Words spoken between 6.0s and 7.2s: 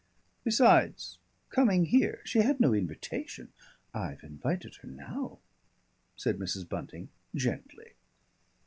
said Mrs. Bunting